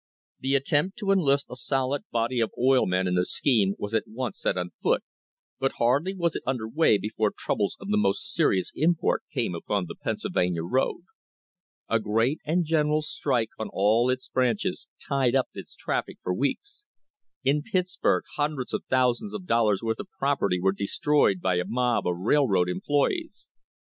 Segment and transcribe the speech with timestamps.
[0.39, 4.07] The attempt to enlist a solid body of oil men in the scheme was at
[4.07, 5.03] once set on foot,
[5.59, 9.93] but hardly was it under way before troubles of most serious import came upon the
[9.93, 11.03] Pennsylvania road.
[11.87, 16.87] A great and general strike on all its branches tied up its traffic for weeks.
[17.43, 22.07] In Pittsburg hundreds of thousands of dollars' worth of property were destroyed by a mob
[22.07, 23.51] of railroad employees.